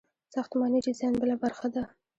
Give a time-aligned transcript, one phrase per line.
[0.35, 1.83] ساختماني ډیزاین بله برخه ده.